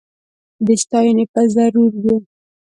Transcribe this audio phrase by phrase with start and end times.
[0.65, 2.03] د ستایني به ضرور و